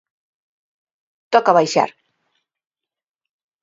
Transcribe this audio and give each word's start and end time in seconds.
Toca 1.37 1.57
baixar. 1.59 1.89